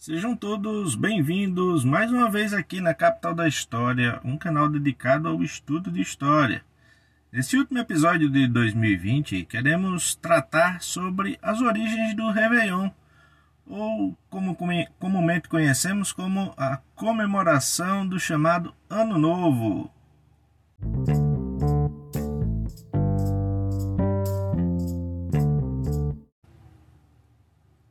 [0.00, 5.42] Sejam todos bem-vindos mais uma vez aqui na Capital da História, um canal dedicado ao
[5.42, 6.64] estudo de história.
[7.30, 12.88] Nesse último episódio de 2020, queremos tratar sobre as origens do Réveillon,
[13.66, 14.56] ou como
[14.98, 19.92] comumente conhecemos como a comemoração do chamado Ano Novo.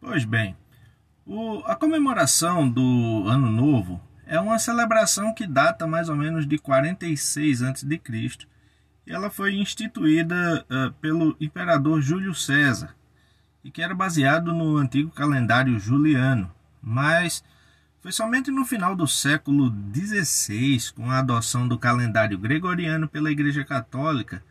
[0.01, 0.55] Pois bem,
[1.29, 6.57] o, a comemoração do Ano Novo é uma celebração que data mais ou menos de
[6.57, 8.01] 46 a.C.
[9.05, 12.95] ela foi instituída uh, pelo imperador Júlio César
[13.63, 17.43] e que era baseado no antigo calendário juliano, mas
[18.01, 23.63] foi somente no final do século XVI, com a adoção do calendário gregoriano pela Igreja
[23.63, 24.41] Católica,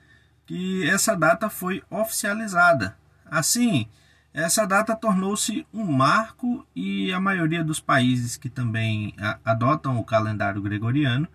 [0.46, 2.96] que essa data foi oficializada.
[3.24, 3.88] Assim,
[4.32, 10.60] essa data tornou-se um marco e a maioria dos países que também adotam o calendário
[10.60, 11.26] gregoriano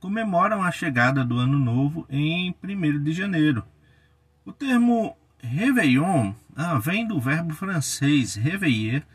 [0.00, 3.64] comemoram a chegada do Ano Novo em 1 de janeiro.
[4.44, 9.06] O termo Réveillon ah, vem do verbo francês réveiller,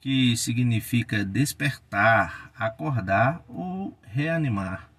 [0.00, 4.90] que significa despertar, acordar ou reanimar.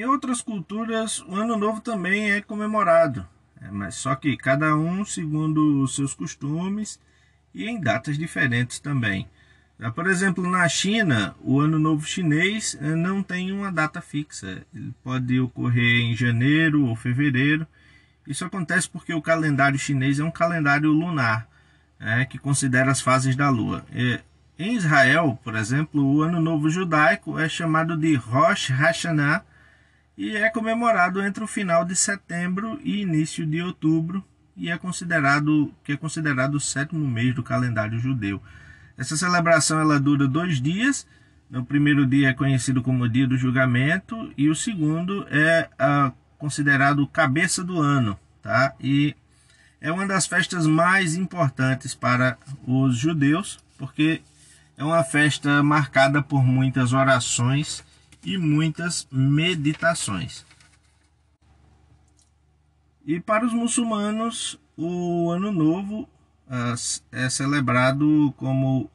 [0.00, 3.28] Em outras culturas, o Ano Novo também é comemorado,
[3.60, 6.98] é, mas só que cada um segundo os seus costumes
[7.54, 9.28] e em datas diferentes também.
[9.94, 14.62] Por exemplo, na China, o Ano Novo Chinês eh, não tem uma data fixa.
[14.74, 17.66] Ele pode ocorrer em janeiro ou fevereiro.
[18.26, 21.46] Isso acontece porque o calendário chinês é um calendário lunar,
[21.98, 23.84] é, que considera as fases da lua.
[24.58, 29.44] Em Israel, por exemplo, o Ano Novo Judaico é chamado de Rosh Hashanah,
[30.16, 34.24] e é comemorado entre o final de setembro e início de outubro
[34.56, 38.42] e é considerado que é considerado o sétimo mês do calendário judeu.
[38.98, 41.06] Essa celebração ela dura dois dias.
[41.50, 47.06] O primeiro dia é conhecido como dia do julgamento e o segundo é ah, considerado
[47.06, 48.74] cabeça do ano, tá?
[48.78, 49.16] E
[49.80, 54.20] é uma das festas mais importantes para os judeus porque
[54.76, 57.82] é uma festa marcada por muitas orações
[58.24, 60.44] e muitas meditações.
[63.04, 66.02] E para os muçulmanos, o Ano Novo
[66.46, 68.90] uh, é celebrado como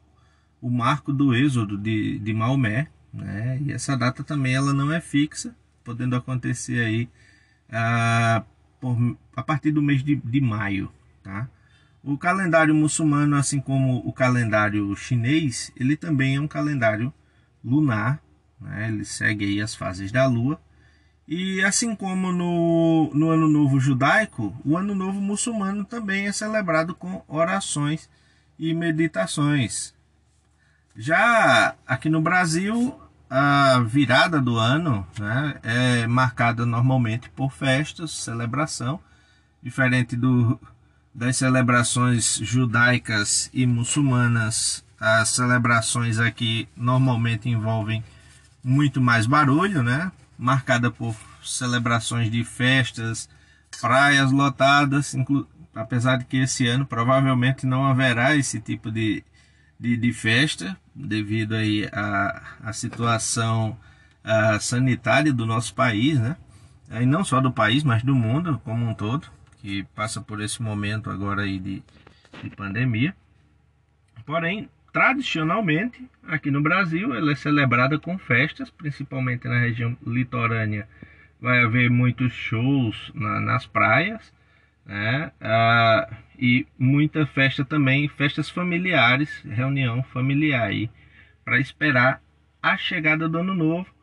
[0.60, 3.58] o marco do êxodo de, de Maomé, né?
[3.62, 5.54] e essa data também ela não é fixa,
[5.84, 7.08] podendo acontecer aí
[7.68, 8.44] uh,
[8.80, 8.96] por,
[9.34, 10.90] a partir do mês de, de maio.
[11.22, 11.48] Tá?
[12.02, 17.12] O calendário muçulmano, assim como o calendário chinês, ele também é um calendário
[17.64, 18.20] lunar
[18.60, 18.88] né?
[18.88, 20.60] Ele segue aí as fases da lua.
[21.28, 26.94] E assim como no, no Ano Novo Judaico, o Ano Novo Muçulmano também é celebrado
[26.94, 28.08] com orações
[28.58, 29.92] e meditações.
[30.96, 39.00] Já aqui no Brasil, a virada do ano né, é marcada normalmente por festas, celebração,
[39.62, 40.58] diferente do,
[41.12, 44.84] das celebrações judaicas e muçulmanas.
[44.98, 48.02] As celebrações aqui normalmente envolvem
[48.66, 50.10] muito mais barulho, né?
[50.36, 53.28] Marcada por celebrações de festas,
[53.80, 55.14] praias lotadas,
[55.72, 59.22] apesar de que esse ano provavelmente não haverá esse tipo de,
[59.78, 63.78] de, de festa, devido aí à, à situação
[64.24, 66.36] a, sanitária do nosso país, né?
[66.90, 69.28] E não só do país, mas do mundo como um todo,
[69.60, 71.84] que passa por esse momento agora aí de,
[72.42, 73.14] de pandemia.
[74.24, 80.88] Porém, tradicionalmente, aqui no Brasil, ela é celebrada com festas, principalmente na região litorânea.
[81.38, 84.32] Vai haver muitos shows na, nas praias,
[84.86, 85.30] né?
[85.38, 86.08] Ah,
[86.38, 90.88] e muita festa também, festas familiares, reunião familiar aí,
[91.44, 92.22] para esperar
[92.62, 93.94] a chegada do Ano Novo,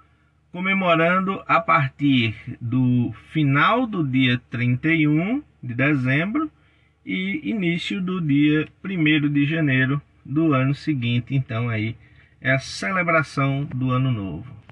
[0.51, 6.51] comemorando a partir do final do dia 31 de dezembro
[7.03, 11.95] e início do dia 1 de janeiro do ano seguinte, então aí
[12.39, 14.63] é a celebração do ano novo.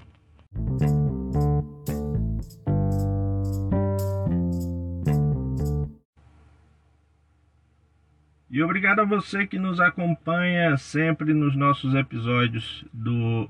[8.52, 13.48] E obrigado a você que nos acompanha sempre nos nossos episódios do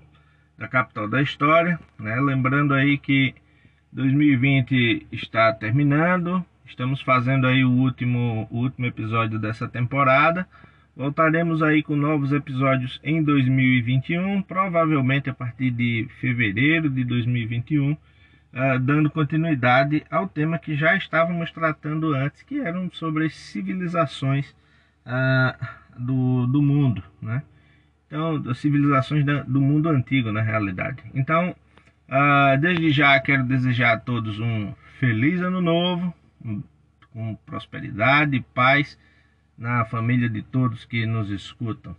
[0.56, 2.20] da Capital da História, né?
[2.20, 3.34] Lembrando aí que
[3.92, 10.46] 2020 está terminando, estamos fazendo aí o último o último episódio dessa temporada.
[10.94, 17.92] Voltaremos aí com novos episódios em 2021, provavelmente a partir de fevereiro de 2021.
[17.92, 24.54] uh, dando continuidade ao tema que já estávamos tratando antes, que eram sobre as civilizações
[25.06, 25.66] uh,
[25.98, 27.42] do, do mundo, né?
[28.06, 31.02] Então, das civilizações do mundo antigo, na realidade.
[31.14, 31.56] Então,
[32.06, 36.14] uh, desde já quero desejar a todos um feliz ano novo,
[37.10, 38.98] com prosperidade paz
[39.62, 41.94] na família de todos que nos escutam.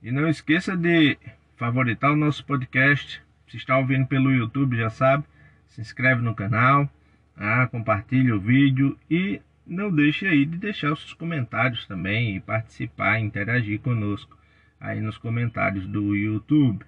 [0.00, 1.18] E não esqueça de
[1.56, 3.20] favoritar o nosso podcast.
[3.48, 5.24] Se está ouvindo pelo YouTube, já sabe,
[5.66, 6.88] se inscreve no canal,
[7.36, 12.40] ah, compartilha o vídeo e não deixe aí de deixar os seus comentários também e
[12.40, 14.38] participar, interagir conosco
[14.78, 16.84] aí nos comentários do YouTube.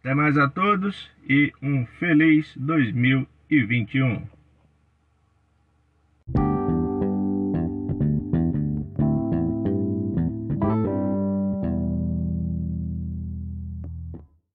[0.00, 4.37] Até mais a todos e um feliz 2021.